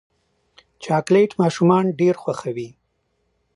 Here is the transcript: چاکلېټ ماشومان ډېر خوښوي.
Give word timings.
چاکلېټ 0.83 1.31
ماشومان 1.41 1.85
ډېر 1.99 2.15
خوښوي. 2.21 2.69